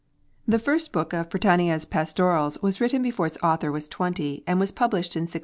[0.47, 4.71] The First Book of 'Britannia's Pastorals' was written before its author was twenty, and was
[4.71, 5.39] published in 1631.